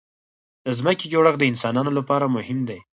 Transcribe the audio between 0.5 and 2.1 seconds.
د ځمکې جوړښت د انسانانو